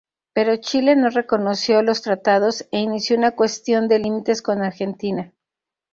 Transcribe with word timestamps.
Pero 0.33 0.57
Chile 0.57 0.95
no 0.95 1.11
reconoció 1.11 1.83
los 1.83 2.01
tratados 2.01 2.67
e 2.71 2.79
inició 2.79 3.15
una 3.15 3.33
cuestión 3.35 3.87
de 3.87 3.99
límites 3.99 4.41
con 4.41 4.63
Argentina. 4.63 5.31